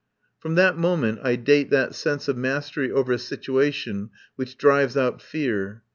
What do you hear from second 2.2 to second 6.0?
of mastery over a situation which drives out fear.